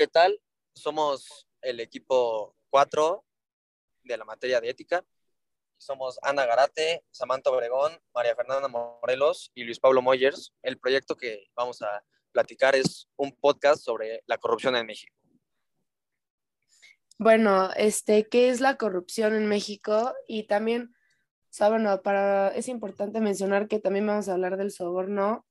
¿qué 0.00 0.06
tal? 0.06 0.40
Somos 0.72 1.46
el 1.60 1.78
equipo 1.78 2.56
4 2.70 3.22
de 4.04 4.16
la 4.16 4.24
materia 4.24 4.58
de 4.58 4.70
ética. 4.70 5.04
Somos 5.76 6.18
Ana 6.22 6.46
Garate, 6.46 7.04
Samantha 7.10 7.50
Obregón, 7.50 7.92
María 8.14 8.34
Fernanda 8.34 8.66
Morelos 8.68 9.52
y 9.54 9.62
Luis 9.64 9.78
Pablo 9.78 10.00
Moyers. 10.00 10.54
El 10.62 10.78
proyecto 10.78 11.18
que 11.18 11.48
vamos 11.54 11.82
a 11.82 12.02
platicar 12.32 12.74
es 12.76 13.10
un 13.16 13.36
podcast 13.36 13.84
sobre 13.84 14.22
la 14.24 14.38
corrupción 14.38 14.74
en 14.74 14.86
México. 14.86 15.14
Bueno, 17.18 17.68
este, 17.76 18.26
¿qué 18.26 18.48
es 18.48 18.62
la 18.62 18.78
corrupción 18.78 19.34
en 19.34 19.48
México? 19.48 20.14
Y 20.26 20.44
también, 20.44 20.94
o 20.94 21.52
sea, 21.52 21.68
bueno, 21.68 22.00
para, 22.00 22.48
es 22.54 22.68
importante 22.68 23.20
mencionar 23.20 23.68
que 23.68 23.80
también 23.80 24.06
vamos 24.06 24.30
a 24.30 24.32
hablar 24.32 24.56
del 24.56 24.70
soborno. 24.70 25.46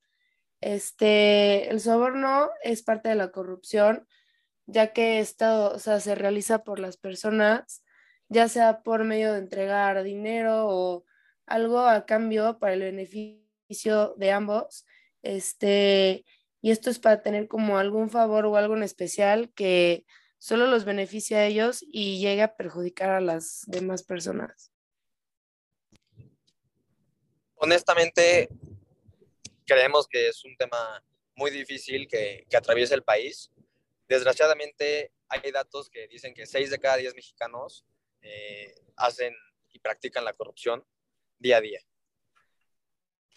Este, 0.60 1.70
el 1.70 1.80
soborno 1.80 2.50
es 2.64 2.82
parte 2.82 3.10
de 3.10 3.16
la 3.16 3.32
corrupción, 3.32 4.08
ya 4.72 4.94
que 4.94 5.20
esto, 5.20 5.72
o 5.74 5.80
sea, 5.80 6.00
se 6.00 6.16
realiza 6.16 6.64
por 6.64 6.80
las 6.80 6.98
personas, 6.98 7.84
ya 8.30 8.48
sea 8.48 8.84
por 8.84 9.04
medio 9.04 9.34
de 9.34 9.40
entregar 9.40 10.04
dinero 10.04 10.68
o 10.68 11.06
algo 11.48 11.80
a 11.80 12.06
cambio 12.06 12.60
para 12.60 12.74
el 12.74 12.82
beneficio 12.82 14.14
de 14.18 14.32
ambos. 14.32 14.86
Este, 15.24 16.24
y 16.62 16.72
esto 16.72 16.90
es 16.90 17.00
para 17.00 17.22
tener 17.22 17.48
como 17.48 17.80
algún 17.80 18.10
favor 18.10 18.46
o 18.46 18.58
algo 18.58 18.76
en 18.76 18.84
especial 18.84 19.52
que 19.56 20.06
solo 20.38 20.68
los 20.68 20.86
beneficia 20.86 21.40
a 21.40 21.46
ellos 21.46 21.84
y 21.92 22.20
llega 22.20 22.44
a 22.46 22.56
perjudicar 22.56 23.10
a 23.10 23.22
las 23.22 23.64
demás 23.66 24.04
personas. 24.04 24.72
Honestamente, 27.56 28.50
creemos 29.66 30.08
que 30.08 30.30
es 30.30 30.46
un 30.46 30.56
tema 30.56 31.04
muy 31.36 31.50
difícil 31.50 32.08
que, 32.08 32.46
que 32.50 32.58
atraviesa 32.58 32.94
el 32.94 33.04
país. 33.04 33.52
Desgraciadamente, 34.10 35.14
hay 35.30 35.52
datos 35.52 35.90
que 35.90 36.08
dicen 36.08 36.34
que 36.34 36.48
6 36.48 36.72
de 36.72 36.80
cada 36.80 36.98
10 36.98 37.16
mexicanos 37.16 37.86
eh, 38.22 38.74
hacen 38.98 39.34
y 39.70 39.80
practican 39.80 40.26
la 40.26 40.34
corrupción 40.34 40.84
día 41.38 41.58
a 41.58 41.62
día. 41.62 41.80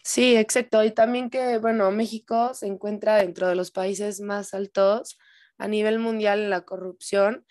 Sí, 0.02 0.34
exacto. 0.34 0.82
Y 0.82 0.90
también 0.90 1.30
que, 1.30 1.58
bueno, 1.58 1.90
México 1.92 2.54
se 2.54 2.66
encuentra 2.66 3.16
dentro 3.16 3.46
de 3.48 3.54
los 3.54 3.70
países 3.70 4.20
más 4.20 4.54
altos 4.54 5.18
a 5.58 5.68
nivel 5.68 5.98
mundial 5.98 6.40
en 6.40 6.50
la 6.50 6.62
corrupción 6.62 7.46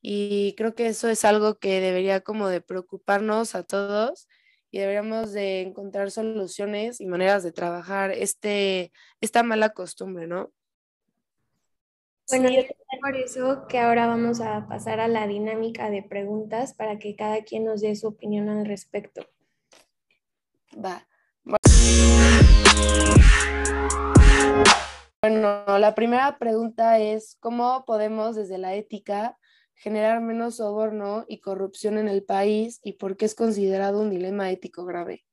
y 0.00 0.54
creo 0.56 0.74
que 0.74 0.86
eso 0.86 1.08
es 1.08 1.24
algo 1.24 1.58
que 1.58 1.80
debería 1.80 2.20
como 2.20 2.48
de 2.48 2.60
preocuparnos 2.60 3.56
a 3.56 3.64
todos 3.64 4.28
y 4.70 4.78
deberíamos 4.78 5.32
de 5.32 5.62
encontrar 5.62 6.10
soluciones 6.10 7.00
y 7.00 7.06
maneras 7.06 7.42
de 7.42 7.52
trabajar 7.52 8.12
este, 8.12 8.92
esta 9.20 9.42
mala 9.42 9.70
costumbre, 9.70 10.26
¿no? 10.28 10.52
Bueno, 12.28 12.50
yo 12.50 12.62
por 13.00 13.16
eso 13.16 13.66
que 13.68 13.78
ahora 13.78 14.08
vamos 14.08 14.40
a 14.40 14.66
pasar 14.66 14.98
a 14.98 15.06
la 15.06 15.28
dinámica 15.28 15.90
de 15.90 16.02
preguntas 16.02 16.74
para 16.74 16.98
que 16.98 17.14
cada 17.14 17.44
quien 17.44 17.64
nos 17.64 17.82
dé 17.82 17.94
su 17.94 18.08
opinión 18.08 18.48
al 18.48 18.66
respecto. 18.66 19.24
Va. 20.74 21.06
Bueno, 25.22 25.78
la 25.78 25.94
primera 25.94 26.36
pregunta 26.38 26.98
es, 26.98 27.36
¿cómo 27.38 27.84
podemos 27.86 28.34
desde 28.34 28.58
la 28.58 28.74
ética 28.74 29.38
generar 29.74 30.20
menos 30.20 30.56
soborno 30.56 31.24
y 31.28 31.40
corrupción 31.40 31.96
en 31.96 32.08
el 32.08 32.24
país 32.24 32.80
y 32.82 32.94
por 32.94 33.16
qué 33.16 33.26
es 33.26 33.36
considerado 33.36 34.00
un 34.00 34.10
dilema 34.10 34.50
ético 34.50 34.84
grave? 34.84 35.24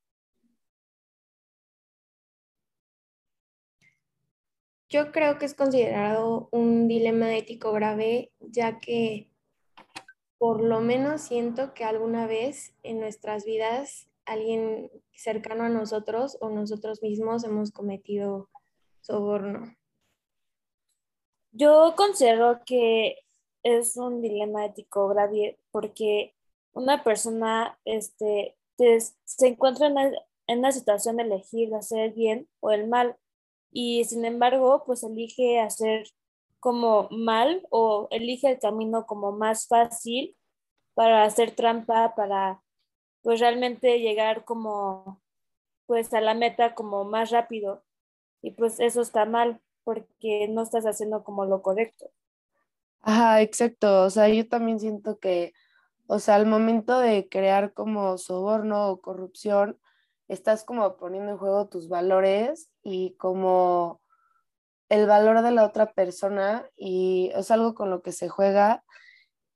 Yo 4.93 5.11
creo 5.11 5.39
que 5.39 5.45
es 5.45 5.55
considerado 5.55 6.49
un 6.51 6.87
dilema 6.87 7.35
ético 7.35 7.71
grave, 7.71 8.31
ya 8.39 8.79
que 8.79 9.27
por 10.37 10.61
lo 10.61 10.81
menos 10.81 11.21
siento 11.21 11.73
que 11.73 11.83
alguna 11.83 12.27
vez 12.27 12.75
en 12.83 12.99
nuestras 12.99 13.43
vidas 13.43 14.07
alguien 14.25 14.91
cercano 15.11 15.63
a 15.63 15.69
nosotros 15.69 16.37
o 16.41 16.49
nosotros 16.49 17.01
mismos 17.01 17.43
hemos 17.43 17.71
cometido 17.71 18.51
soborno. 19.01 19.75
Yo 21.53 21.95
considero 21.97 22.61
que 22.63 23.17
es 23.63 23.97
un 23.97 24.21
dilema 24.21 24.63
ético 24.63 25.07
grave 25.07 25.57
porque 25.71 26.35
una 26.73 27.03
persona 27.03 27.79
este, 27.83 28.55
se 28.77 29.47
encuentra 29.47 29.87
en, 29.87 30.59
una 30.59 30.71
situación 30.71 31.17
de 31.17 31.23
elegir 31.23 31.73
hacer 31.73 31.99
el 31.99 32.11
bien 32.11 32.47
o 32.59 32.69
el 32.69 32.87
mal 32.87 33.17
y 33.73 34.05
sin 34.05 34.23
embargo 34.23 34.83
pues 34.85 35.03
elige 35.03 35.59
hacer 35.59 36.05
como 36.59 37.09
mal 37.11 37.67
o 37.71 38.07
elige 38.11 38.51
el 38.51 38.59
camino 38.59 39.05
como 39.05 39.33
más 39.33 39.67
fácil 39.67 40.37
para 40.93 41.23
hacer 41.23 41.51
trampa, 41.51 42.15
para 42.15 42.61
pues 43.23 43.39
realmente 43.39 43.99
llegar 43.99 44.45
como 44.45 45.21
pues 45.87 46.13
a 46.13 46.21
la 46.21 46.33
meta 46.33 46.75
como 46.75 47.03
más 47.03 47.31
rápido 47.31 47.83
y 48.41 48.51
pues 48.51 48.79
eso 48.79 49.01
está 49.01 49.25
mal 49.25 49.61
porque 49.83 50.47
no 50.49 50.61
estás 50.63 50.85
haciendo 50.85 51.23
como 51.23 51.45
lo 51.45 51.61
correcto. 51.61 52.11
Ajá, 53.01 53.41
exacto. 53.41 54.03
O 54.03 54.09
sea, 54.09 54.29
yo 54.29 54.47
también 54.47 54.79
siento 54.79 55.19
que, 55.19 55.53
o 56.07 56.19
sea, 56.19 56.35
al 56.35 56.45
momento 56.45 56.99
de 56.99 57.27
crear 57.27 57.73
como 57.73 58.17
soborno 58.17 58.89
o 58.89 59.01
corrupción, 59.01 59.77
estás 60.27 60.63
como 60.63 60.97
poniendo 60.97 61.31
en 61.31 61.37
juego 61.37 61.67
tus 61.67 61.89
valores 61.89 62.69
y 62.83 63.15
como 63.15 64.01
el 64.89 65.07
valor 65.07 65.41
de 65.41 65.51
la 65.51 65.65
otra 65.65 65.93
persona 65.93 66.69
y 66.75 67.31
es 67.35 67.51
algo 67.51 67.73
con 67.73 67.89
lo 67.89 68.01
que 68.01 68.11
se 68.11 68.29
juega 68.29 68.83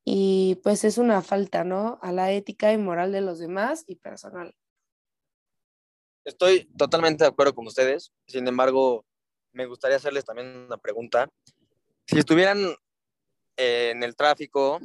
y 0.04 0.56
pues 0.64 0.84
es 0.84 0.98
una 0.98 1.22
falta, 1.22 1.64
¿no? 1.64 2.00
A 2.02 2.12
la 2.12 2.32
ética 2.32 2.72
y 2.72 2.78
moral 2.78 3.12
de 3.12 3.22
los 3.22 3.40
demás 3.40 3.84
y 3.88 3.96
personal. 3.96 4.56
Estoy 6.24 6.66
totalmente 6.78 7.24
de 7.24 7.30
acuerdo 7.30 7.54
con 7.54 7.68
ustedes. 7.68 8.14
Sin 8.26 8.48
embargo, 8.48 9.06
me 9.52 9.66
gustaría 9.66 9.98
hacerles 9.98 10.26
también 10.26 10.48
una 10.48 10.78
pregunta. 10.78 11.30
Si 12.06 12.18
estuvieran 12.18 12.58
en 13.58 14.04
el 14.04 14.16
tráfico 14.16 14.80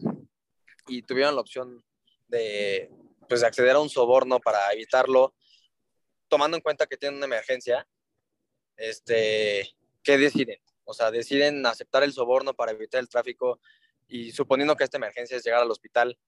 y 0.87 1.03
tuvieran 1.03 1.35
la 1.35 1.41
opción 1.41 1.85
de 2.29 2.91
pues, 3.29 3.43
acceder 3.43 3.77
a 3.77 3.81
un 3.81 3.89
soborno 3.89 4.41
para 4.41 4.73
evitarlo, 4.73 5.35
tomando 6.33 6.57
en 6.57 6.63
cuenta 6.63 6.87
que 6.87 6.97
tienen 6.97 7.19
una 7.19 7.27
emergencia, 7.27 7.87
este, 8.79 9.69
¿qué 10.03 10.17
deciden? 10.17 10.59
O 10.85 10.95
sea, 10.95 11.11
deciden 11.11 11.67
aceptar 11.67 12.03
el 12.05 12.15
soborno 12.15 12.55
para 12.55 12.73
evitar 12.73 13.01
el 13.01 13.09
tráfico 13.11 13.61
y 14.09 14.33
suponiendo 14.33 14.75
que 14.75 14.85
esta 14.85 14.97
emergencia 14.97 15.37
es 15.37 15.45
llegar 15.45 15.61
al 15.61 15.71
hospital, 15.71 16.19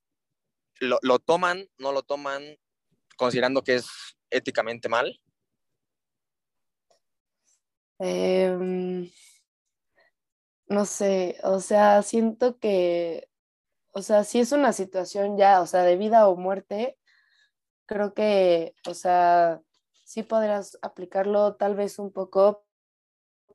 ¿lo, 0.78 0.98
lo 1.00 1.20
toman, 1.20 1.70
no 1.78 1.92
lo 1.92 2.02
toman, 2.02 2.58
considerando 3.16 3.64
que 3.64 3.76
es 3.76 3.86
éticamente 4.28 4.90
mal? 4.90 5.18
Em, 7.98 9.10
no 10.66 10.84
sé, 10.84 11.38
o 11.44 11.60
sea, 11.60 12.02
siento 12.02 12.58
que, 12.58 13.30
o 13.92 14.02
sea, 14.02 14.22
si 14.24 14.40
es 14.40 14.52
una 14.52 14.74
situación 14.74 15.38
ya, 15.38 15.62
o 15.62 15.66
sea, 15.66 15.82
de 15.82 15.96
vida 15.96 16.28
o 16.28 16.36
muerte, 16.36 16.98
creo 17.86 18.12
que, 18.12 18.74
o 18.86 18.92
sea, 18.92 19.62
sí 20.14 20.22
podrás 20.22 20.78
aplicarlo 20.80 21.56
tal 21.56 21.74
vez 21.74 21.98
un 21.98 22.12
poco, 22.12 22.64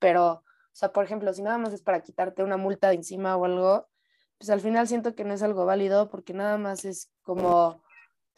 pero, 0.01 0.25
o 0.33 0.43
sea, 0.73 0.91
por 0.91 1.05
ejemplo, 1.05 1.31
si 1.31 1.41
nada 1.41 1.57
más 1.57 1.71
es 1.71 1.81
para 1.81 2.01
quitarte 2.01 2.43
una 2.43 2.57
multa 2.57 2.89
de 2.89 2.95
encima 2.95 3.37
o 3.37 3.45
algo, 3.45 3.87
pues 4.37 4.49
al 4.49 4.59
final 4.59 4.85
siento 4.85 5.15
que 5.15 5.23
no 5.23 5.33
es 5.33 5.41
algo 5.41 5.65
válido 5.65 6.09
porque 6.09 6.33
nada 6.33 6.57
más 6.57 6.83
es 6.83 7.13
como, 7.21 7.81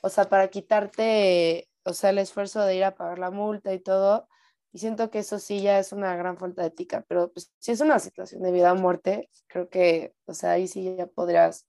o 0.01 0.09
sea, 0.09 0.29
para 0.29 0.49
quitarte, 0.49 1.67
o 1.83 1.93
sea, 1.93 2.11
el 2.11 2.19
esfuerzo 2.19 2.61
de 2.61 2.75
ir 2.75 2.83
a 2.83 2.93
pagar 2.93 3.17
la 3.17 3.31
multa 3.31 3.73
y 3.73 3.79
todo. 3.79 4.27
Y 4.71 4.77
siento 4.77 5.09
que 5.09 5.17
eso 5.19 5.39
sí 5.39 5.61
ya 5.63 5.79
es 5.79 5.91
una 5.91 6.15
gran 6.15 6.37
falta 6.37 6.61
de 6.61 6.67
ética, 6.67 7.03
pero 7.07 7.33
pues 7.33 7.51
si 7.57 7.71
es 7.71 7.81
una 7.81 7.97
situación 7.97 8.43
de 8.43 8.51
vida 8.51 8.71
o 8.71 8.75
muerte, 8.75 9.31
creo 9.47 9.67
que, 9.67 10.13
o 10.25 10.35
sea, 10.35 10.51
ahí 10.51 10.67
sí 10.67 10.95
ya 10.95 11.07
podrías 11.07 11.67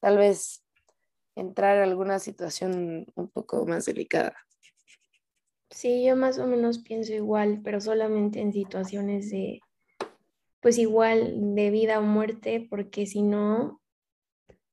tal 0.00 0.18
vez 0.18 0.62
entrar 1.36 1.78
en 1.78 1.84
alguna 1.84 2.18
situación 2.18 3.06
un 3.14 3.30
poco 3.30 3.64
más 3.64 3.86
delicada. 3.86 4.36
Sí, 5.70 6.04
yo 6.04 6.16
más 6.16 6.38
o 6.38 6.46
menos 6.46 6.80
pienso 6.80 7.12
igual, 7.12 7.60
pero 7.62 7.80
solamente 7.80 8.40
en 8.40 8.52
situaciones 8.52 9.30
de, 9.30 9.60
pues 10.60 10.78
igual, 10.78 11.54
de 11.54 11.70
vida 11.70 12.00
o 12.00 12.02
muerte, 12.02 12.66
porque 12.68 13.06
si 13.06 13.22
no, 13.22 13.80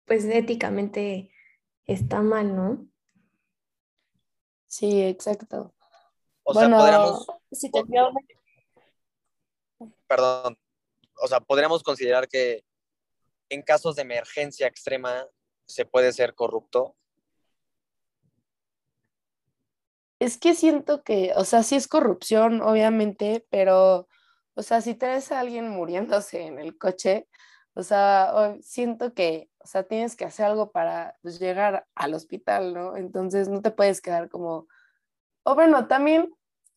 pues 0.06 0.26
éticamente 0.26 1.32
está 1.86 2.22
mal, 2.22 2.56
¿no? 2.56 2.88
Sí, 4.66 5.02
exacto. 5.04 5.74
O 6.44 6.54
sea, 6.54 6.70
podríamos... 6.70 7.28
Perdón. 10.08 10.58
O 11.22 11.28
sea, 11.28 11.40
podríamos 11.40 11.84
considerar 11.84 12.28
que 12.28 12.64
en 13.50 13.62
casos 13.62 13.96
de 13.96 14.02
emergencia 14.02 14.68
extrema 14.68 15.26
se 15.66 15.86
puede 15.86 16.12
ser 16.14 16.36
corrupto 16.36 16.96
Es 20.20 20.38
que 20.40 20.56
siento 20.56 21.04
que, 21.04 21.32
o 21.36 21.44
sea, 21.46 21.64
sí 21.64 21.76
es 21.76 21.88
corrupción, 21.88 22.62
obviamente, 22.62 23.46
pero, 23.52 24.08
o 24.56 24.64
sea, 24.64 24.82
si 24.82 24.96
traes 24.96 25.32
a 25.32 25.40
alguien 25.40 25.70
muriéndose 25.70 26.42
en 26.48 26.60
el 26.60 26.78
coche, 26.78 27.28
O 27.76 27.84
sea, 27.84 28.58
siento 28.62 29.14
que, 29.16 29.50
o 29.60 29.68
sea, 29.68 29.84
tienes 29.86 30.18
que 30.18 30.26
hacer 30.26 30.48
algo 30.48 30.72
para 30.74 31.16
pues, 31.24 31.40
llegar 31.40 31.88
al 31.96 32.16
hospital, 32.16 32.74
¿no? 32.76 32.98
Entonces 32.98 33.50
no 33.50 33.62
te 33.64 33.72
puedes 33.72 34.02
quedar 34.02 34.30
como, 34.30 34.68
o 35.44 35.56
bueno, 35.56 35.88
también 35.88 36.34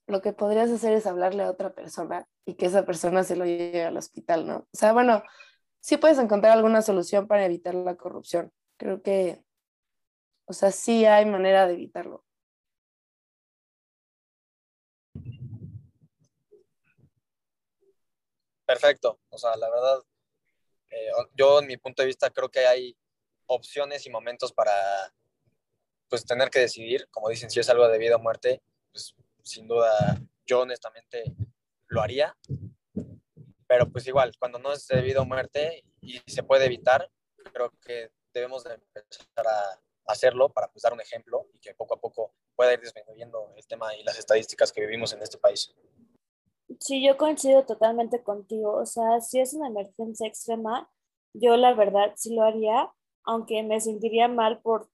lo 0.07 0.23
que 0.23 0.33
podrías 0.35 0.71
hacer 0.71 0.93
es 0.95 1.07
hablarle 1.07 1.45
a 1.45 1.51
otra 1.51 1.75
persona 1.75 2.27
y 2.47 2.55
que 2.57 2.67
esa 2.67 2.85
persona 2.87 3.25
se 3.25 3.37
lo 3.37 3.47
lleve 3.47 3.85
al 3.85 3.97
hospital, 3.99 4.47
¿no? 4.49 4.57
O 4.59 4.69
sea, 4.79 4.93
bueno, 4.95 5.23
sí 5.81 5.97
puedes 5.99 6.19
encontrar 6.19 6.55
alguna 6.57 6.83
solución 6.83 7.27
para 7.29 7.47
evitar 7.47 7.75
la 7.75 7.97
corrupción. 7.97 8.53
Creo 8.79 9.03
que, 9.03 9.45
o 10.47 10.53
sea, 10.53 10.71
sí 10.73 11.07
hay 11.07 11.25
manera 11.27 11.67
de 11.67 11.75
evitarlo. 11.75 12.25
Perfecto. 18.71 19.19
O 19.31 19.37
sea, 19.37 19.57
la 19.57 19.69
verdad, 19.69 19.99
eh, 20.91 21.11
yo 21.35 21.59
en 21.59 21.67
mi 21.67 21.77
punto 21.77 22.03
de 22.03 22.07
vista 22.07 22.31
creo 22.31 22.49
que 22.49 22.69
hay 22.69 22.97
opciones 23.47 24.07
y 24.07 24.11
momentos 24.11 24.53
para 24.53 24.73
pues 26.09 26.25
tener 26.25 26.51
que 26.51 26.61
decidir, 26.61 27.09
como 27.11 27.29
dicen, 27.29 27.51
si 27.51 27.59
es 27.59 27.69
algo 27.69 27.89
de 27.89 27.99
vida 27.99 28.15
o 28.15 28.21
muerte, 28.21 28.63
pues 28.93 29.17
sin 29.43 29.67
duda 29.67 29.91
yo 30.47 30.61
honestamente 30.61 31.25
lo 31.89 32.01
haría, 32.01 32.37
pero 33.67 33.91
pues 33.91 34.07
igual, 34.07 34.37
cuando 34.39 34.61
no 34.61 34.73
es 34.73 34.87
de 34.87 35.03
vida 35.03 35.21
o 35.21 35.25
muerte 35.25 35.83
y 36.01 36.21
se 36.29 36.45
puede 36.45 36.67
evitar, 36.67 37.11
creo 37.53 37.73
que 37.85 38.13
debemos 38.33 38.63
de 38.63 38.75
empezar 38.75 39.49
a 39.49 39.81
hacerlo 40.07 40.49
para 40.49 40.71
pues 40.71 40.83
dar 40.83 40.93
un 40.93 41.01
ejemplo 41.01 41.49
y 41.53 41.59
que 41.59 41.75
poco 41.75 41.95
a 41.95 42.01
poco 42.01 42.35
pueda 42.55 42.73
ir 42.73 42.81
disminuyendo 42.81 43.53
el 43.57 43.67
tema 43.67 43.97
y 43.97 44.05
las 44.05 44.19
estadísticas 44.21 44.71
que 44.71 44.83
vivimos 44.83 45.13
en 45.13 45.23
este 45.23 45.39
país. 45.39 45.75
Sí, 46.81 47.05
yo 47.07 47.17
coincido 47.19 47.65
totalmente 47.67 48.23
contigo. 48.23 48.73
O 48.73 48.87
sea, 48.87 49.21
si 49.21 49.39
es 49.39 49.53
una 49.53 49.69
emergencia 49.69 50.27
extrema, 50.27 50.91
yo 51.35 51.57
la 51.57 51.75
verdad 51.75 52.13
sí 52.17 52.35
lo 52.35 52.43
haría, 52.43 52.91
aunque 53.25 53.63
me 53.63 53.81
sentiría 53.81 54.29
mal 54.29 54.61
por 54.63 54.89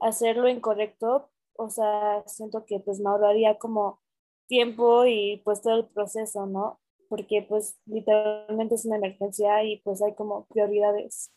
hacerlo 0.00 0.48
incorrecto. 0.48 1.30
O 1.54 1.68
sea, 1.68 2.22
siento 2.26 2.64
que 2.64 2.78
pues 2.80 3.00
me 3.00 3.10
ahorraría 3.10 3.58
como 3.58 4.00
tiempo 4.46 5.04
y 5.04 5.42
pues 5.44 5.60
todo 5.62 5.74
el 5.76 5.88
proceso, 5.88 6.46
¿no? 6.46 6.80
Porque 7.08 7.44
pues 7.48 7.76
literalmente 7.86 8.76
es 8.76 8.84
una 8.84 8.96
emergencia 8.96 9.64
y 9.64 9.82
pues 9.82 10.00
hay 10.00 10.14
como 10.14 10.46
prioridades. 10.46 11.32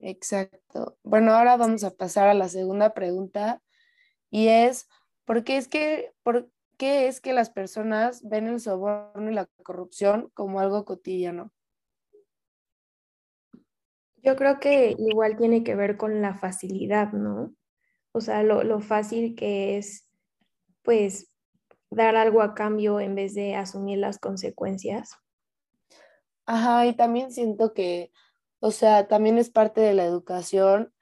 Exacto. 0.00 0.96
Bueno, 1.04 1.32
ahora 1.32 1.56
vamos 1.56 1.84
a 1.84 1.94
pasar 1.94 2.28
a 2.28 2.34
la 2.34 2.48
segunda 2.48 2.94
pregunta 2.94 3.62
y 4.30 4.48
es, 4.48 4.88
¿por 5.24 5.44
qué 5.44 5.58
es 5.58 5.68
que, 5.68 6.12
por, 6.22 6.50
qué 6.76 7.08
es 7.08 7.20
que 7.20 7.32
las 7.32 7.50
personas 7.50 8.26
ven 8.28 8.46
el 8.46 8.60
soborno 8.60 9.30
y 9.30 9.34
la 9.34 9.46
corrupción 9.62 10.30
como 10.34 10.60
algo 10.60 10.84
cotidiano? 10.84 11.52
Yo 14.16 14.36
creo 14.36 14.60
que 14.60 14.94
igual 14.98 15.36
tiene 15.36 15.64
que 15.64 15.74
ver 15.74 15.96
con 15.96 16.22
la 16.22 16.34
facilidad, 16.34 17.12
¿no? 17.12 17.54
O 18.12 18.20
sea, 18.20 18.42
lo, 18.42 18.80
fácil 18.80 19.34
que 19.34 19.78
es, 19.78 20.08
pues, 20.82 21.30
dar 21.90 22.14
algo 22.14 22.42
a 22.42 22.54
cambio 22.54 23.00
en 23.00 23.14
vez 23.14 23.34
de 23.34 23.56
asumir 23.56 23.98
las 23.98 24.18
consecuencias. 24.18 25.16
Ajá, 26.46 26.86
y 26.86 26.94
también 26.94 27.32
siento 27.32 27.72
que, 27.74 28.12
o 28.60 28.70
sea, 28.70 29.08
también 29.08 29.38
es 29.38 29.50
parte 29.50 29.80
de 29.80 29.94
la 29.94 30.04
educación 30.04 30.92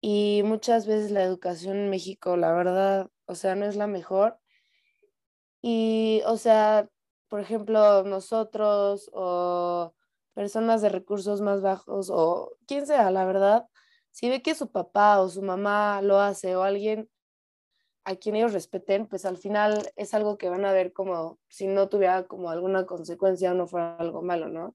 y 0.00 0.42
muchas 0.44 0.86
veces 0.86 1.10
la 1.10 1.22
educación 1.22 1.76
en 1.76 1.90
México, 1.90 2.36
la 2.36 2.52
verdad, 2.52 3.10
o 3.26 3.34
sea, 3.34 3.54
no 3.54 3.66
es 3.66 3.76
la 3.76 3.86
mejor 3.86 4.38
y, 5.62 6.22
o 6.26 6.36
sea, 6.36 6.88
por 7.28 7.40
ejemplo, 7.40 8.04
nosotros 8.04 9.10
o 9.12 9.94
personas 10.34 10.82
de 10.82 10.88
recursos 10.88 11.40
más 11.40 11.62
bajos 11.62 12.10
o 12.10 12.56
quien 12.66 12.86
sea, 12.86 13.10
la 13.10 13.24
verdad, 13.24 13.66
si 14.10 14.28
ve 14.28 14.42
que 14.42 14.54
su 14.54 14.70
papá 14.70 15.20
o 15.20 15.28
su 15.28 15.42
mamá 15.42 16.00
lo 16.02 16.20
hace 16.20 16.56
o 16.56 16.62
alguien 16.62 17.10
a 18.04 18.16
quien 18.16 18.36
ellos 18.36 18.54
respeten, 18.54 19.06
pues 19.06 19.26
al 19.26 19.36
final 19.36 19.92
es 19.96 20.14
algo 20.14 20.38
que 20.38 20.48
van 20.48 20.64
a 20.64 20.72
ver 20.72 20.92
como 20.92 21.38
si 21.48 21.66
no 21.66 21.88
tuviera 21.88 22.26
como 22.26 22.50
alguna 22.50 22.86
consecuencia 22.86 23.52
o 23.52 23.54
no 23.54 23.66
fuera 23.66 23.96
algo 23.96 24.22
malo, 24.22 24.48
¿no? 24.48 24.74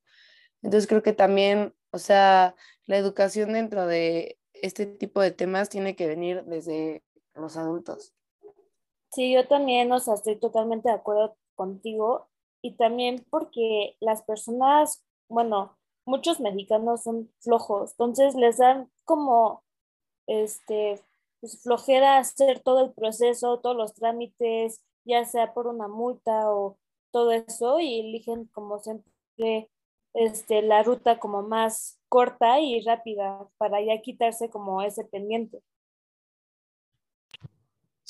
Entonces 0.61 0.87
creo 0.87 1.01
que 1.01 1.13
también, 1.13 1.73
o 1.91 1.97
sea, 1.97 2.55
la 2.85 2.97
educación 2.97 3.53
dentro 3.53 3.87
de 3.87 4.37
este 4.53 4.85
tipo 4.85 5.19
de 5.21 5.31
temas 5.31 5.69
tiene 5.69 5.95
que 5.95 6.07
venir 6.07 6.43
desde 6.45 7.03
los 7.33 7.57
adultos. 7.57 8.13
Sí, 9.13 9.31
yo 9.33 9.47
también, 9.47 9.91
estoy 9.93 10.37
totalmente 10.39 10.89
de 10.89 10.95
acuerdo 10.95 11.37
contigo 11.55 12.27
y 12.63 12.75
también 12.77 13.23
porque 13.29 13.95
las 13.99 14.23
personas, 14.23 15.03
bueno, 15.29 15.77
muchos 16.05 16.39
mexicanos 16.39 17.03
son 17.03 17.31
flojos, 17.39 17.91
entonces 17.91 18.33
les 18.35 18.57
dan 18.57 18.89
como, 19.05 19.63
este, 20.27 21.01
pues, 21.41 21.61
flojera 21.63 22.17
hacer 22.17 22.61
todo 22.61 22.85
el 22.85 22.93
proceso, 22.93 23.59
todos 23.61 23.75
los 23.77 23.93
trámites, 23.93 24.81
ya 25.05 25.25
sea 25.25 25.53
por 25.53 25.67
una 25.67 25.87
multa 25.87 26.51
o 26.51 26.77
todo 27.11 27.31
eso 27.31 27.79
y 27.79 27.99
eligen 28.01 28.45
como 28.47 28.79
siempre 28.79 29.69
este, 30.13 30.61
la 30.63 30.83
ruta 30.83 31.19
como 31.19 31.43
más 31.43 31.99
corta 32.09 32.59
y 32.61 32.81
rápida 32.81 33.47
para 33.57 33.81
ya 33.81 34.01
quitarse 34.01 34.49
como 34.49 34.81
ese 34.81 35.05
pendiente. 35.05 35.61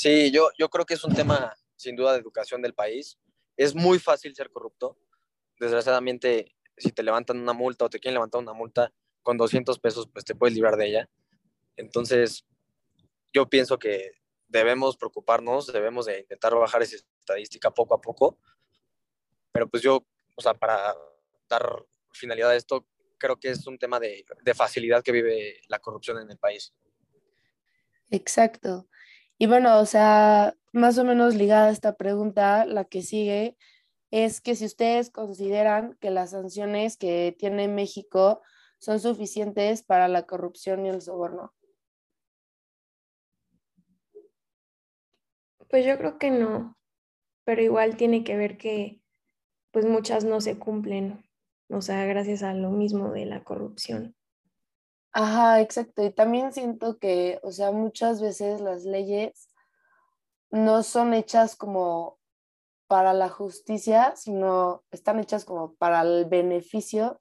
Sí, 0.03 0.31
yo, 0.31 0.49
yo 0.57 0.69
creo 0.69 0.85
que 0.85 0.95
es 0.95 1.03
un 1.05 1.15
tema 1.15 1.55
sin 1.77 1.95
duda 1.95 2.11
de 2.11 2.19
educación 2.19 2.61
del 2.61 2.73
país. 2.73 3.17
Es 3.55 3.73
muy 3.73 3.99
fácil 3.99 4.35
ser 4.35 4.49
corrupto. 4.49 4.97
Desgraciadamente, 5.57 6.57
si 6.75 6.91
te 6.91 7.03
levantan 7.03 7.39
una 7.39 7.53
multa 7.53 7.85
o 7.85 7.89
te 7.89 8.01
quieren 8.01 8.15
levantar 8.15 8.41
una 8.41 8.51
multa 8.51 8.91
con 9.21 9.37
200 9.37 9.79
pesos, 9.79 10.09
pues 10.11 10.25
te 10.25 10.35
puedes 10.35 10.55
librar 10.55 10.75
de 10.75 10.87
ella. 10.87 11.09
Entonces, 11.77 12.45
yo 13.31 13.47
pienso 13.47 13.79
que 13.79 14.11
debemos 14.49 14.97
preocuparnos, 14.97 15.71
debemos 15.71 16.05
de 16.05 16.19
intentar 16.19 16.53
bajar 16.53 16.81
esa 16.81 16.97
estadística 16.97 17.71
poco 17.71 17.95
a 17.95 18.01
poco. 18.01 18.37
Pero 19.53 19.69
pues 19.69 19.83
yo, 19.83 20.05
o 20.35 20.41
sea, 20.41 20.53
para 20.53 20.93
dar 21.47 21.85
finalidad 22.11 22.49
a 22.49 22.57
esto, 22.57 22.85
creo 23.17 23.39
que 23.39 23.51
es 23.51 23.65
un 23.67 23.77
tema 23.77 24.01
de, 24.01 24.25
de 24.43 24.53
facilidad 24.53 25.01
que 25.01 25.13
vive 25.13 25.61
la 25.69 25.79
corrupción 25.79 26.19
en 26.19 26.29
el 26.29 26.37
país. 26.37 26.73
Exacto. 28.09 28.89
Y 29.37 29.47
bueno, 29.47 29.79
o 29.79 29.85
sea, 29.85 30.55
más 30.71 30.97
o 30.97 31.03
menos 31.03 31.35
ligada 31.35 31.67
a 31.67 31.71
esta 31.71 31.95
pregunta, 31.95 32.65
la 32.65 32.85
que 32.85 33.01
sigue 33.01 33.57
es 34.11 34.41
que 34.41 34.55
si 34.55 34.65
ustedes 34.65 35.09
consideran 35.09 35.97
que 35.99 36.11
las 36.11 36.31
sanciones 36.31 36.97
que 36.97 37.35
tiene 37.37 37.67
México 37.67 38.41
son 38.77 38.99
suficientes 38.99 39.81
para 39.81 40.07
la 40.07 40.27
corrupción 40.27 40.85
y 40.85 40.89
el 40.89 41.01
soborno. 41.01 41.53
Pues 45.69 45.85
yo 45.85 45.97
creo 45.97 46.19
que 46.19 46.29
no, 46.29 46.77
pero 47.45 47.63
igual 47.63 47.97
tiene 47.97 48.23
que 48.23 48.35
ver 48.35 48.57
que 48.57 49.01
pues 49.71 49.85
muchas 49.85 50.25
no 50.25 50.41
se 50.41 50.59
cumplen, 50.59 51.23
o 51.69 51.81
sea, 51.81 52.05
gracias 52.05 52.43
a 52.43 52.53
lo 52.53 52.69
mismo 52.69 53.11
de 53.11 53.25
la 53.25 53.43
corrupción. 53.43 54.15
Ajá, 55.13 55.61
exacto. 55.61 56.03
Y 56.03 56.11
también 56.11 56.53
siento 56.53 56.97
que, 56.97 57.39
o 57.43 57.51
sea, 57.51 57.71
muchas 57.71 58.21
veces 58.21 58.61
las 58.61 58.83
leyes 58.83 59.47
no 60.51 60.83
son 60.83 61.13
hechas 61.13 61.55
como 61.55 62.19
para 62.87 63.13
la 63.13 63.29
justicia, 63.29 64.15
sino 64.15 64.83
están 64.91 65.19
hechas 65.19 65.45
como 65.45 65.75
para 65.75 66.01
el 66.01 66.25
beneficio 66.25 67.19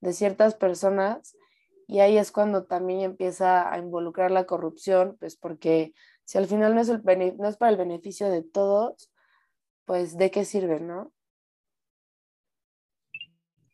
de 0.00 0.12
ciertas 0.12 0.54
personas. 0.54 1.36
Y 1.86 2.00
ahí 2.00 2.16
es 2.18 2.32
cuando 2.32 2.64
también 2.64 3.00
empieza 3.00 3.70
a 3.72 3.78
involucrar 3.78 4.30
la 4.30 4.46
corrupción, 4.46 5.16
pues 5.20 5.36
porque 5.36 5.94
si 6.24 6.38
al 6.38 6.46
final 6.46 6.74
no 6.74 6.80
es, 6.80 6.88
el 6.88 7.02
no 7.38 7.48
es 7.48 7.56
para 7.58 7.72
el 7.72 7.78
beneficio 7.78 8.30
de 8.30 8.42
todos, 8.42 9.12
pues 9.84 10.16
de 10.16 10.30
qué 10.30 10.44
sirve, 10.46 10.80
¿no? 10.80 11.12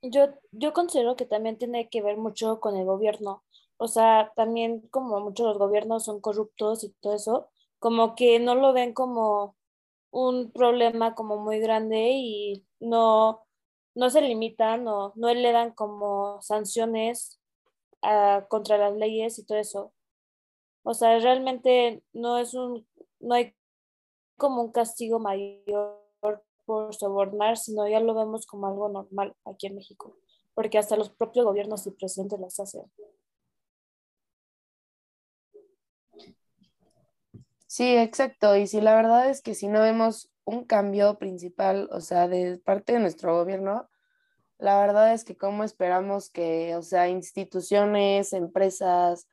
Yo, 0.02 0.28
yo 0.50 0.72
considero 0.72 1.14
que 1.14 1.26
también 1.26 1.58
tiene 1.58 1.88
que 1.88 2.02
ver 2.02 2.16
mucho 2.16 2.58
con 2.58 2.76
el 2.76 2.84
gobierno. 2.86 3.44
O 3.82 3.88
sea, 3.88 4.30
también 4.36 4.82
como 4.90 5.20
muchos 5.20 5.46
los 5.46 5.56
gobiernos 5.56 6.04
son 6.04 6.20
corruptos 6.20 6.84
y 6.84 6.90
todo 7.00 7.14
eso, 7.14 7.48
como 7.78 8.14
que 8.14 8.38
no 8.38 8.54
lo 8.54 8.74
ven 8.74 8.92
como 8.92 9.56
un 10.10 10.52
problema 10.52 11.14
como 11.14 11.38
muy 11.38 11.60
grande 11.60 12.10
y 12.12 12.66
no, 12.78 13.46
no 13.94 14.10
se 14.10 14.20
limitan 14.20 14.86
o 14.86 15.14
no 15.16 15.32
le 15.32 15.52
dan 15.52 15.72
como 15.72 16.42
sanciones 16.42 17.40
contra 18.48 18.76
las 18.76 18.94
leyes 18.96 19.38
y 19.38 19.46
todo 19.46 19.56
eso. 19.56 19.94
O 20.82 20.92
sea, 20.92 21.18
realmente 21.18 22.02
no 22.12 22.36
es 22.36 22.52
un, 22.52 22.86
no 23.18 23.34
hay 23.34 23.54
como 24.36 24.60
un 24.60 24.72
castigo 24.72 25.20
mayor 25.20 26.04
por 26.66 26.94
sobornar, 26.94 27.56
sino 27.56 27.88
ya 27.88 28.00
lo 28.00 28.14
vemos 28.14 28.46
como 28.46 28.66
algo 28.66 28.90
normal 28.90 29.34
aquí 29.46 29.68
en 29.68 29.76
México, 29.76 30.18
porque 30.52 30.76
hasta 30.76 30.96
los 30.96 31.08
propios 31.08 31.46
gobiernos 31.46 31.86
y 31.86 31.92
presidentes 31.92 32.38
las 32.38 32.60
hacen. 32.60 32.82
Sí, 37.70 37.96
exacto. 37.96 38.56
Y 38.56 38.66
si 38.66 38.80
la 38.80 38.96
verdad 38.96 39.30
es 39.30 39.42
que 39.42 39.54
si 39.54 39.68
no 39.68 39.80
vemos 39.80 40.32
un 40.44 40.64
cambio 40.64 41.18
principal, 41.18 41.88
o 41.92 42.00
sea, 42.00 42.26
de 42.26 42.58
parte 42.58 42.94
de 42.94 42.98
nuestro 42.98 43.32
gobierno, 43.36 43.88
la 44.58 44.80
verdad 44.80 45.14
es 45.14 45.24
que 45.24 45.36
cómo 45.36 45.62
esperamos 45.62 46.30
que, 46.30 46.74
o 46.74 46.82
sea, 46.82 47.08
instituciones, 47.08 48.32
empresas, 48.32 49.28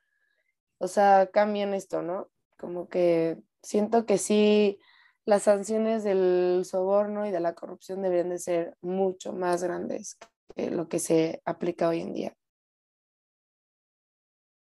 o 0.78 0.86
sea, 0.86 1.30
cambien 1.32 1.74
esto, 1.74 2.02
¿no? 2.02 2.30
Como 2.58 2.88
que 2.88 3.42
siento 3.62 4.06
que 4.06 4.18
sí, 4.18 4.78
las 5.24 5.42
sanciones 5.44 6.04
del 6.04 6.62
soborno 6.64 7.26
y 7.26 7.32
de 7.32 7.40
la 7.40 7.56
corrupción 7.56 8.02
deberían 8.02 8.30
de 8.30 8.38
ser 8.38 8.76
mucho 8.80 9.32
más 9.32 9.64
grandes 9.64 10.16
que 10.54 10.70
lo 10.70 10.88
que 10.88 11.00
se 11.00 11.42
aplica 11.44 11.88
hoy 11.88 12.02
en 12.02 12.14
día. 12.14 12.36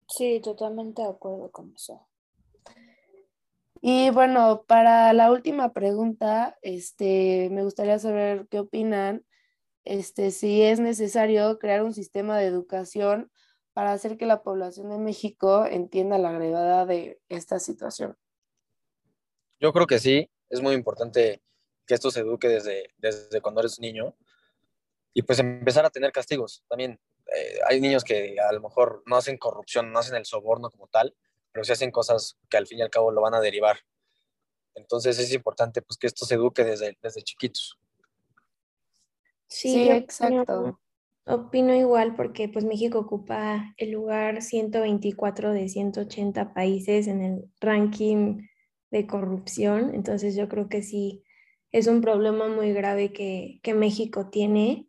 Sí, 0.08 0.40
totalmente 0.40 1.02
de 1.02 1.08
acuerdo 1.08 1.50
con 1.50 1.74
eso. 1.74 2.07
Y 3.80 4.10
bueno, 4.10 4.64
para 4.66 5.12
la 5.12 5.30
última 5.30 5.72
pregunta, 5.72 6.58
este, 6.62 7.48
me 7.50 7.62
gustaría 7.62 7.98
saber 7.98 8.48
qué 8.50 8.58
opinan, 8.60 9.24
este, 9.84 10.30
si 10.30 10.62
es 10.62 10.80
necesario 10.80 11.58
crear 11.58 11.82
un 11.82 11.94
sistema 11.94 12.36
de 12.38 12.46
educación 12.46 13.30
para 13.72 13.92
hacer 13.92 14.16
que 14.16 14.26
la 14.26 14.42
población 14.42 14.90
de 14.90 14.98
México 14.98 15.64
entienda 15.64 16.18
la 16.18 16.32
gravedad 16.32 16.86
de 16.86 17.20
esta 17.28 17.60
situación. 17.60 18.16
Yo 19.60 19.72
creo 19.72 19.86
que 19.86 19.98
sí, 19.98 20.28
es 20.50 20.60
muy 20.60 20.74
importante 20.74 21.42
que 21.86 21.94
esto 21.94 22.10
se 22.10 22.20
eduque 22.20 22.48
desde, 22.48 22.90
desde 22.96 23.40
cuando 23.40 23.60
eres 23.60 23.78
niño 23.78 24.16
y 25.14 25.22
pues 25.22 25.38
empezar 25.38 25.84
a 25.84 25.90
tener 25.90 26.12
castigos. 26.12 26.64
También 26.68 27.00
eh, 27.34 27.58
hay 27.68 27.80
niños 27.80 28.04
que 28.04 28.36
a 28.40 28.52
lo 28.52 28.60
mejor 28.60 29.02
no 29.06 29.16
hacen 29.16 29.38
corrupción, 29.38 29.92
no 29.92 29.98
hacen 29.98 30.16
el 30.16 30.26
soborno 30.26 30.70
como 30.70 30.88
tal, 30.88 31.16
pero 31.52 31.64
sí 31.64 31.72
hacen 31.72 31.90
cosas 31.90 32.36
que 32.48 32.56
al 32.56 32.66
fin 32.66 32.78
y 32.78 32.82
al 32.82 32.90
cabo 32.90 33.10
lo 33.10 33.22
van 33.22 33.34
a 33.34 33.40
derivar. 33.40 33.78
Entonces 34.74 35.18
es 35.18 35.32
importante 35.32 35.82
pues 35.82 35.98
que 35.98 36.06
esto 36.06 36.24
se 36.24 36.34
eduque 36.34 36.64
desde, 36.64 36.96
desde 37.02 37.22
chiquitos. 37.22 37.78
Sí, 39.46 39.88
exacto. 39.88 40.78
Opino, 41.26 41.74
igual 41.74 42.16
porque 42.16 42.48
pues 42.48 42.64
México 42.64 42.98
ocupa 42.98 43.74
el 43.76 43.90
lugar 43.90 44.40
124 44.40 45.52
de 45.52 45.68
180 45.68 46.54
países 46.54 47.06
en 47.06 47.22
el 47.22 47.50
ranking 47.60 48.46
de 48.90 49.06
corrupción, 49.06 49.94
entonces 49.94 50.34
yo 50.34 50.48
creo 50.48 50.70
que 50.70 50.82
sí 50.82 51.22
es 51.70 51.86
un 51.86 52.00
problema 52.00 52.48
muy 52.48 52.72
grave 52.72 53.12
que, 53.12 53.60
que 53.62 53.74
México 53.74 54.30
tiene 54.30 54.88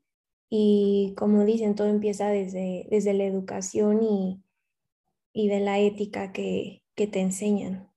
y 0.49 1.13
como 1.17 1.43
dicen, 1.43 1.75
todo 1.75 1.87
empieza 1.87 2.29
desde, 2.29 2.87
desde 2.89 3.13
la 3.13 3.25
educación 3.25 4.01
y, 4.01 4.41
y 5.39 5.47
de 5.47 5.61
la 5.61 5.79
ética 5.79 6.33
que, 6.33 6.83
que 6.95 7.07
te 7.07 7.21
enseñan. 7.21 7.89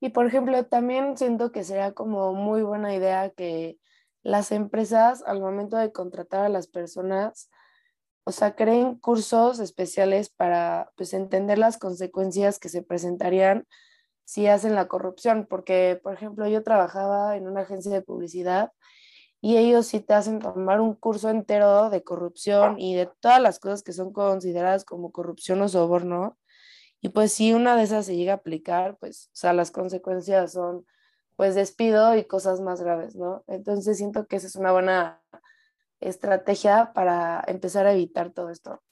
Y 0.00 0.08
por 0.08 0.26
ejemplo, 0.26 0.64
también 0.64 1.18
siento 1.18 1.52
que 1.52 1.64
sería 1.64 1.92
como 1.92 2.32
muy 2.32 2.62
buena 2.62 2.94
idea 2.94 3.28
que 3.28 3.78
las 4.22 4.52
empresas 4.52 5.22
al 5.26 5.42
momento 5.42 5.76
de 5.76 5.92
contratar 5.92 6.46
a 6.46 6.48
las 6.48 6.66
personas, 6.66 7.50
o 8.24 8.32
sea, 8.32 8.56
creen 8.56 8.98
cursos 8.98 9.60
especiales 9.60 10.30
para 10.30 10.90
pues 10.96 11.12
entender 11.12 11.58
las 11.58 11.76
consecuencias 11.76 12.58
que 12.58 12.70
se 12.70 12.82
presentarían 12.82 13.66
si 14.24 14.46
hacen 14.46 14.74
la 14.74 14.88
corrupción, 14.88 15.46
porque 15.46 16.00
por 16.02 16.14
ejemplo, 16.14 16.48
yo 16.48 16.62
trabajaba 16.62 17.36
en 17.36 17.48
una 17.48 17.62
agencia 17.62 17.92
de 17.92 18.00
publicidad 18.00 18.72
y 19.40 19.56
ellos 19.56 19.86
sí 19.86 20.00
te 20.00 20.14
hacen 20.14 20.40
tomar 20.40 20.80
un 20.80 20.94
curso 20.94 21.30
entero 21.30 21.90
de 21.90 22.02
corrupción 22.02 22.78
y 22.80 22.94
de 22.94 23.06
todas 23.20 23.40
las 23.40 23.60
cosas 23.60 23.82
que 23.82 23.92
son 23.92 24.12
consideradas 24.12 24.84
como 24.84 25.12
corrupción 25.12 25.62
o 25.62 25.68
soborno. 25.68 26.38
Y 27.00 27.10
pues 27.10 27.32
si 27.32 27.52
una 27.52 27.76
de 27.76 27.84
esas 27.84 28.06
se 28.06 28.16
llega 28.16 28.32
a 28.32 28.36
aplicar, 28.36 28.96
pues, 28.98 29.28
o 29.28 29.36
sea, 29.36 29.52
las 29.52 29.70
consecuencias 29.70 30.52
son 30.52 30.84
pues 31.36 31.54
despido 31.54 32.16
y 32.16 32.24
cosas 32.24 32.60
más 32.60 32.82
graves, 32.82 33.14
¿no? 33.14 33.44
Entonces 33.46 33.96
siento 33.96 34.26
que 34.26 34.36
esa 34.36 34.48
es 34.48 34.56
una 34.56 34.72
buena 34.72 35.22
estrategia 36.00 36.92
para 36.92 37.44
empezar 37.46 37.86
a 37.86 37.92
evitar 37.92 38.32
todo 38.32 38.50
esto. 38.50 38.82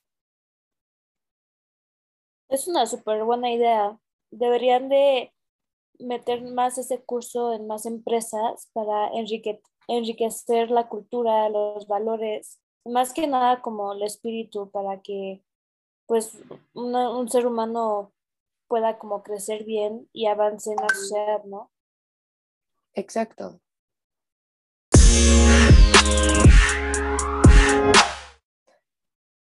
Es 2.49 2.69
una 2.69 2.87
súper 2.87 3.25
buena 3.25 3.51
idea. 3.51 3.99
Deberían 4.31 4.89
de 4.89 5.35
meter 5.99 6.43
más 6.43 6.79
ese 6.79 7.03
curso 7.03 7.53
en 7.53 7.67
más 7.67 7.85
empresas 7.85 8.71
para 8.73 9.09
enriquecer 9.09 9.61
enriquecer 9.89 10.71
la 10.71 10.89
cultura, 10.89 11.49
los 11.49 11.87
valores, 11.87 12.61
más 12.85 13.13
que 13.13 13.27
nada 13.27 13.63
como 13.63 13.93
el 13.93 14.03
espíritu 14.03 14.71
para 14.71 15.01
que 15.01 15.43
pues 16.07 16.39
un 16.73 17.29
ser 17.29 17.47
humano 17.47 18.13
pueda 18.69 18.99
como 18.99 19.23
crecer 19.23 19.65
bien 19.65 20.09
y 20.13 20.27
avance 20.27 20.71
en 20.71 20.77
la 20.77 20.89
sociedad, 20.89 21.45
¿no? 21.45 21.71
Exacto. 22.95 23.61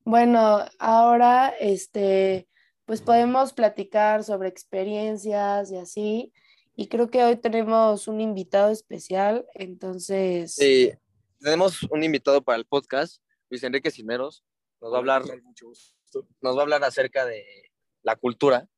Bueno, 0.07 0.59
ahora 0.79 1.55
este, 1.61 2.49
pues 2.85 3.01
podemos 3.01 3.53
platicar 3.53 4.25
sobre 4.25 4.49
experiencias 4.49 5.71
y 5.71 5.77
así. 5.79 6.33
Y 6.77 6.89
creo 6.89 7.09
que 7.09 7.23
hoy 7.23 7.37
tenemos 7.37 8.09
un 8.09 8.21
invitado 8.21 8.71
especial, 8.71 9.47
entonces... 9.55 10.55
Sí, 10.55 10.91
tenemos 11.39 11.83
un 11.85 12.03
invitado 12.03 12.43
para 12.43 12.59
el 12.59 12.65
podcast, 12.65 13.23
Luis 13.49 13.63
Enrique 13.63 13.93
Cimeros. 13.93 14.45
Nos 14.81 14.93
va 14.93 14.97
a 14.97 14.99
hablar, 14.99 15.23
nos 15.25 16.57
va 16.57 16.59
a 16.59 16.63
hablar 16.63 16.85
acerca 16.85 17.25
de 17.25 17.45
la 18.03 18.17
cultura 18.17 18.69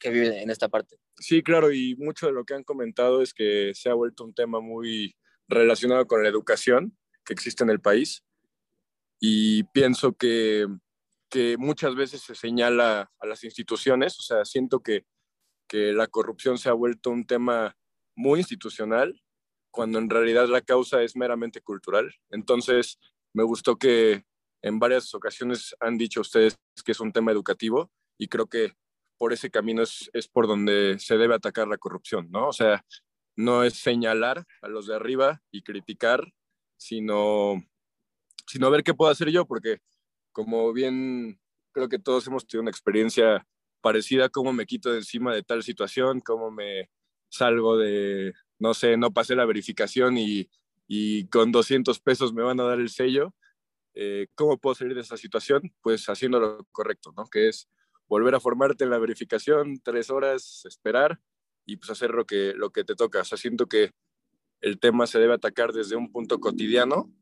que 0.00 0.10
vive 0.10 0.42
en 0.42 0.50
esta 0.50 0.68
parte. 0.68 0.98
Sí, 1.16 1.42
claro, 1.42 1.70
y 1.70 1.94
mucho 1.96 2.26
de 2.26 2.32
lo 2.32 2.44
que 2.44 2.54
han 2.54 2.64
comentado 2.64 3.20
es 3.20 3.34
que 3.34 3.72
se 3.74 3.90
ha 3.90 3.94
vuelto 3.94 4.24
un 4.24 4.34
tema 4.34 4.60
muy 4.60 5.14
relacionado 5.46 6.06
con 6.06 6.22
la 6.22 6.28
educación 6.28 6.96
que 7.24 7.34
existe 7.34 7.62
en 7.62 7.70
el 7.70 7.80
país. 7.80 8.24
Y 9.20 9.64
pienso 9.64 10.14
que, 10.14 10.66
que 11.28 11.56
muchas 11.58 11.94
veces 11.94 12.22
se 12.22 12.34
señala 12.34 13.12
a 13.18 13.26
las 13.26 13.44
instituciones, 13.44 14.18
o 14.18 14.22
sea, 14.22 14.44
siento 14.44 14.80
que 14.80 15.04
que 15.68 15.92
la 15.92 16.06
corrupción 16.06 16.58
se 16.58 16.68
ha 16.68 16.72
vuelto 16.72 17.10
un 17.10 17.26
tema 17.26 17.76
muy 18.14 18.40
institucional, 18.40 19.22
cuando 19.70 19.98
en 19.98 20.08
realidad 20.08 20.48
la 20.48 20.60
causa 20.60 21.02
es 21.02 21.16
meramente 21.16 21.60
cultural. 21.60 22.14
Entonces, 22.30 22.98
me 23.32 23.42
gustó 23.42 23.76
que 23.76 24.24
en 24.62 24.78
varias 24.78 25.14
ocasiones 25.14 25.74
han 25.80 25.98
dicho 25.98 26.20
ustedes 26.20 26.56
que 26.84 26.92
es 26.92 27.00
un 27.00 27.12
tema 27.12 27.32
educativo 27.32 27.90
y 28.18 28.28
creo 28.28 28.46
que 28.46 28.72
por 29.18 29.32
ese 29.32 29.50
camino 29.50 29.82
es, 29.82 30.10
es 30.12 30.28
por 30.28 30.46
donde 30.46 30.96
se 30.98 31.16
debe 31.18 31.34
atacar 31.34 31.68
la 31.68 31.78
corrupción, 31.78 32.30
¿no? 32.30 32.48
O 32.48 32.52
sea, 32.52 32.84
no 33.36 33.64
es 33.64 33.74
señalar 33.74 34.46
a 34.62 34.68
los 34.68 34.86
de 34.86 34.94
arriba 34.94 35.42
y 35.50 35.62
criticar, 35.62 36.32
sino, 36.76 37.62
sino 38.46 38.70
ver 38.70 38.84
qué 38.84 38.94
puedo 38.94 39.10
hacer 39.10 39.30
yo, 39.30 39.46
porque 39.46 39.78
como 40.32 40.72
bien 40.72 41.40
creo 41.72 41.88
que 41.88 41.98
todos 41.98 42.26
hemos 42.26 42.46
tenido 42.46 42.62
una 42.62 42.70
experiencia 42.70 43.46
parecida 43.84 44.30
cómo 44.30 44.54
me 44.54 44.64
quito 44.64 44.90
de 44.90 44.96
encima 44.96 45.34
de 45.34 45.42
tal 45.42 45.62
situación, 45.62 46.22
cómo 46.22 46.50
me 46.50 46.88
salgo 47.28 47.76
de, 47.76 48.32
no 48.58 48.72
sé, 48.72 48.96
no 48.96 49.12
pasé 49.12 49.36
la 49.36 49.44
verificación 49.44 50.16
y, 50.16 50.48
y 50.88 51.28
con 51.28 51.52
200 51.52 52.00
pesos 52.00 52.32
me 52.32 52.42
van 52.42 52.58
a 52.60 52.64
dar 52.64 52.80
el 52.80 52.88
sello. 52.88 53.34
Eh, 53.92 54.28
¿Cómo 54.36 54.56
puedo 54.56 54.74
salir 54.74 54.94
de 54.94 55.02
esa 55.02 55.18
situación? 55.18 55.70
Pues 55.82 56.08
haciendo 56.08 56.40
lo 56.40 56.64
correcto, 56.72 57.12
¿no? 57.14 57.26
Que 57.26 57.48
es 57.48 57.68
volver 58.08 58.34
a 58.34 58.40
formarte 58.40 58.84
en 58.84 58.90
la 58.90 58.96
verificación, 58.96 59.78
tres 59.84 60.08
horas, 60.08 60.62
esperar 60.64 61.20
y 61.66 61.76
pues 61.76 61.90
hacer 61.90 62.12
lo 62.12 62.24
que, 62.24 62.54
lo 62.54 62.70
que 62.70 62.84
te 62.84 62.94
toca. 62.94 63.20
O 63.20 63.24
sea, 63.24 63.36
siento 63.36 63.66
que 63.66 63.90
el 64.62 64.80
tema 64.80 65.06
se 65.06 65.18
debe 65.18 65.34
atacar 65.34 65.74
desde 65.74 65.94
un 65.94 66.10
punto 66.10 66.40
cotidiano 66.40 67.12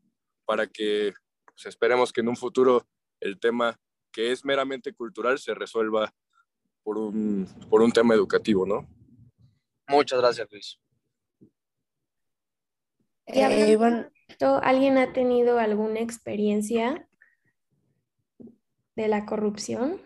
para 0.44 0.68
que 0.68 1.12
pues, 1.44 1.66
esperemos 1.66 2.12
que 2.12 2.20
en 2.20 2.28
un 2.28 2.36
futuro 2.36 2.86
el 3.18 3.40
tema 3.40 3.80
que 4.12 4.30
es 4.30 4.44
meramente 4.44 4.92
cultural 4.92 5.40
se 5.40 5.54
resuelva 5.54 6.14
por 6.82 6.98
un, 6.98 7.48
por 7.70 7.82
un 7.82 7.92
tema 7.92 8.14
educativo, 8.14 8.66
¿no? 8.66 8.86
Muchas 9.88 10.20
gracias, 10.20 10.48
Luis. 10.50 10.78
Eh, 13.26 13.78
¿Alguien 14.62 14.98
ha 14.98 15.12
tenido 15.12 15.58
alguna 15.58 16.00
experiencia 16.00 17.08
de 18.96 19.08
la 19.08 19.26
corrupción? 19.26 20.00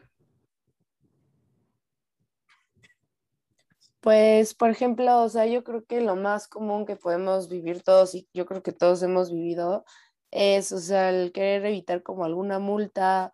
Pues, 4.01 4.55
por 4.55 4.71
ejemplo, 4.71 5.23
o 5.23 5.29
sea, 5.29 5.47
yo 5.47 5.65
creo 5.65 5.85
que 5.85 6.01
lo 6.01 6.15
más 6.15 6.47
común 6.47 6.87
que 6.87 6.95
podemos 6.95 7.49
vivir 7.49 7.83
todos, 7.83 8.15
y 8.15 8.29
yo 8.33 8.47
creo 8.47 8.63
que 8.63 8.73
todos 8.73 9.03
hemos 9.03 9.33
vivido, 9.33 9.85
es, 10.31 10.71
o 10.71 10.79
sea, 10.79 11.11
el 11.11 11.33
querer 11.33 11.67
evitar 11.67 12.03
como 12.03 12.25
alguna 12.25 12.59
multa 12.61 13.33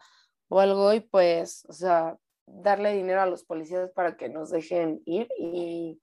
o 0.48 0.60
algo 0.60 0.94
y 0.94 1.00
pues, 1.00 1.66
o 1.68 1.72
sea, 1.74 2.16
darle 2.46 2.94
dinero 2.94 3.20
a 3.22 3.26
los 3.26 3.44
policías 3.44 3.90
para 3.92 4.16
que 4.16 4.28
nos 4.28 4.50
dejen 4.50 5.02
ir 5.04 5.28
y, 5.38 6.00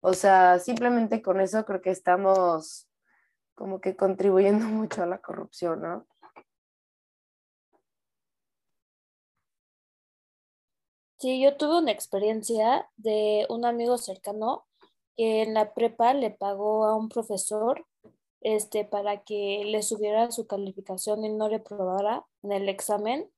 o 0.00 0.12
sea, 0.14 0.58
simplemente 0.58 1.22
con 1.22 1.40
eso 1.40 1.64
creo 1.64 1.80
que 1.80 1.90
estamos 1.90 2.88
como 3.54 3.80
que 3.80 3.96
contribuyendo 3.96 4.64
mucho 4.68 5.02
a 5.02 5.06
la 5.06 5.18
corrupción, 5.18 5.82
¿no? 5.82 6.06
Sí, 11.18 11.40
yo 11.40 11.56
tuve 11.56 11.78
una 11.78 11.92
experiencia 11.92 12.90
de 12.96 13.46
un 13.48 13.64
amigo 13.64 13.96
cercano 13.96 14.66
que 15.16 15.42
en 15.42 15.54
la 15.54 15.72
prepa 15.72 16.14
le 16.14 16.32
pagó 16.32 16.84
a 16.84 16.96
un 16.96 17.08
profesor 17.08 17.86
este, 18.40 18.84
para 18.84 19.22
que 19.22 19.62
le 19.64 19.82
subiera 19.82 20.32
su 20.32 20.48
calificación 20.48 21.24
y 21.24 21.28
no 21.28 21.48
reprobara 21.48 22.26
en 22.42 22.50
el 22.50 22.68
examen. 22.68 23.30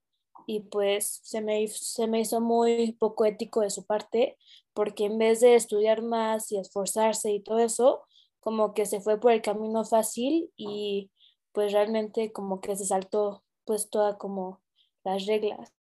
Y 0.47 0.61
pues 0.61 1.21
se 1.23 1.41
me, 1.41 1.67
se 1.67 2.07
me 2.07 2.19
hizo 2.19 2.41
muy 2.41 2.93
poco 2.93 3.25
ético 3.25 3.61
de 3.61 3.69
su 3.69 3.85
parte, 3.85 4.37
porque 4.73 5.05
en 5.05 5.17
vez 5.17 5.39
de 5.39 5.55
estudiar 5.55 6.01
más 6.01 6.51
y 6.51 6.57
esforzarse 6.57 7.31
y 7.31 7.41
todo 7.41 7.59
eso, 7.59 8.03
como 8.39 8.73
que 8.73 8.85
se 8.85 9.01
fue 9.01 9.19
por 9.19 9.31
el 9.31 9.41
camino 9.41 9.83
fácil 9.85 10.51
y 10.55 11.09
pues 11.51 11.71
realmente 11.71 12.31
como 12.31 12.61
que 12.61 12.75
se 12.75 12.85
saltó 12.85 13.43
pues 13.65 13.89
toda 13.89 14.17
como 14.17 14.61
las 15.03 15.25
reglas. 15.25 15.73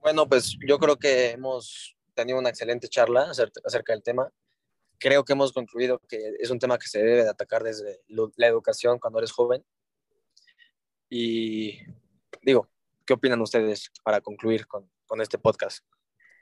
Bueno, 0.00 0.28
pues 0.28 0.56
yo 0.66 0.78
creo 0.78 0.96
que 0.96 1.30
hemos 1.30 1.96
tenido 2.14 2.38
una 2.38 2.48
excelente 2.48 2.88
charla 2.88 3.30
acerca 3.64 3.92
del 3.92 4.02
tema. 4.02 4.32
Creo 5.02 5.24
que 5.24 5.32
hemos 5.32 5.52
concluido 5.52 6.00
que 6.08 6.36
es 6.38 6.48
un 6.50 6.60
tema 6.60 6.78
que 6.78 6.86
se 6.86 7.00
debe 7.00 7.24
de 7.24 7.28
atacar 7.28 7.64
desde 7.64 8.02
la 8.36 8.46
educación 8.46 9.00
cuando 9.00 9.18
eres 9.18 9.32
joven. 9.32 9.64
Y 11.10 11.80
digo, 12.40 12.68
¿qué 13.04 13.14
opinan 13.14 13.40
ustedes 13.40 13.90
para 14.04 14.20
concluir 14.20 14.68
con, 14.68 14.88
con 15.06 15.20
este 15.20 15.38
podcast? 15.38 15.84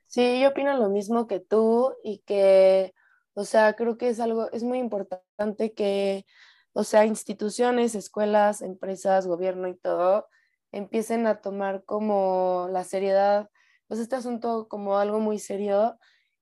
Sí, 0.07 0.43
yo 0.43 0.51
opino 0.51 0.77
lo 0.77 0.91
mismo 0.91 1.27
que 1.27 1.41
tú 1.41 1.95
y 2.05 2.19
que, 2.27 2.93
o 3.33 3.45
sea, 3.45 3.73
creo 3.77 3.97
que 3.97 4.11
es 4.11 4.21
algo, 4.21 4.51
es 4.53 4.63
muy 4.63 4.79
importante 4.79 5.73
que, 5.73 6.27
o 6.75 6.85
sea, 6.85 7.07
instituciones, 7.07 7.95
escuelas, 7.95 8.61
empresas, 8.61 9.27
gobierno 9.27 9.69
y 9.69 9.75
todo, 9.75 10.29
empiecen 10.71 11.27
a 11.27 11.41
tomar 11.41 11.83
como 11.87 12.69
la 12.71 12.85
seriedad, 12.85 13.49
pues 13.89 14.01
este 14.01 14.17
asunto 14.17 14.69
como 14.69 14.99
algo 14.99 15.19
muy 15.19 15.39
serio 15.39 15.97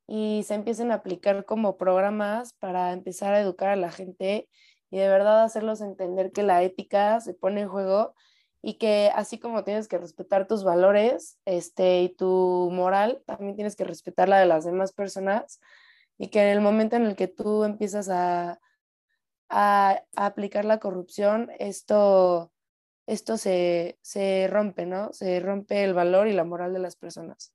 y 0.09 0.43
se 0.45 0.55
empiecen 0.55 0.91
a 0.91 0.97
aplicar 0.97 1.45
como 1.45 1.77
programas 1.77 2.55
para 2.55 2.93
empezar 2.93 3.35
a 3.35 3.41
educar 3.41 3.69
a 3.69 3.77
la 3.77 3.93
gente 3.93 4.49
y 4.91 4.99
de 4.99 5.09
verdad 5.09 5.45
hacerlos 5.45 5.81
entender 5.83 6.33
que 6.33 6.43
la 6.43 6.63
ética 6.63 7.21
se 7.21 7.35
pone 7.35 7.61
en 7.63 7.69
juego 7.69 8.15
y 8.63 8.75
que 8.79 9.13
así 9.15 9.39
como 9.39 9.65
tienes 9.65 9.87
que 9.87 9.99
respetar 9.99 10.49
tus 10.49 10.65
valores 10.65 11.39
este, 11.45 12.03
y 12.03 12.09
tu 12.09 12.71
moral, 12.73 13.23
también 13.27 13.55
tienes 13.55 13.77
que 13.77 13.85
respetar 13.85 14.29
la 14.29 14.41
de 14.41 14.47
las 14.47 14.65
demás 14.65 14.93
personas 14.93 15.61
y 16.19 16.29
que 16.29 16.41
en 16.43 16.49
el 16.49 16.61
momento 16.61 16.97
en 16.97 17.07
el 17.07 17.15
que 17.15 17.29
tú 17.29 17.65
empiezas 17.65 18.09
a, 18.09 18.59
a, 19.51 20.03
aplicar 20.17 20.65
la 20.65 20.81
corrupción, 20.81 21.51
esto 21.59 22.53
esto 23.09 23.39
se, 23.39 23.97
rompe, 24.51 24.85
¿no? 24.85 25.13
Se 25.15 25.41
rompe 25.41 25.83
el 25.83 25.95
valor 25.95 26.29
y 26.29 26.35
la 26.35 26.45
moral 26.45 26.75
de 26.75 26.79
las 26.79 26.95
personas. 26.95 27.55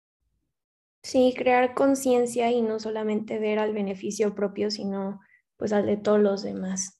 Sí, 1.03 1.33
crear 1.37 1.73
conciencia 1.73 2.49
y 2.49 2.61
no 2.61 2.79
solamente 2.79 3.37
ver 3.37 3.59
al 3.59 3.73
beneficio 3.73 4.33
propio, 4.33 4.71
sino 4.71 5.19
pues 5.57 5.73
al 5.73 5.85
de 5.85 5.97
todos 5.97 6.21
los 6.21 6.43
demás. 6.43 6.97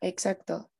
Exacto. 0.00 0.70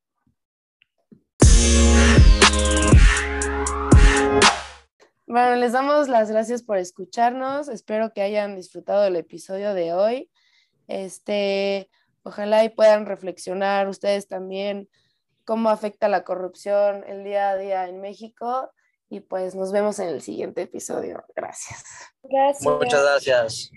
Bueno, 5.27 5.55
les 5.55 5.71
damos 5.71 6.09
las 6.09 6.31
gracias 6.31 6.63
por 6.63 6.77
escucharnos. 6.77 7.69
Espero 7.69 8.11
que 8.11 8.23
hayan 8.23 8.55
disfrutado 8.55 9.03
del 9.03 9.17
episodio 9.17 9.75
de 9.75 9.93
hoy. 9.93 10.31
Este, 10.87 11.89
ojalá 12.23 12.63
y 12.63 12.69
puedan 12.69 13.05
reflexionar 13.05 13.87
ustedes 13.87 14.27
también 14.27 14.89
cómo 15.45 15.69
afecta 15.69 16.09
la 16.09 16.23
corrupción 16.23 17.03
el 17.07 17.23
día 17.23 17.51
a 17.51 17.55
día 17.55 17.87
en 17.87 18.01
México. 18.01 18.71
Y 19.11 19.19
pues 19.19 19.55
nos 19.55 19.73
vemos 19.73 19.99
en 19.99 20.07
el 20.07 20.21
siguiente 20.21 20.61
episodio. 20.61 21.25
Gracias. 21.35 21.83
gracias. 22.23 22.63
Muchas 22.63 23.03
gracias. 23.03 23.71